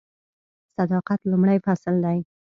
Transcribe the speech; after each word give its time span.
صداقت 0.77 1.19
لومړی 1.31 1.57
فصل 1.65 1.95
دی. 2.05 2.17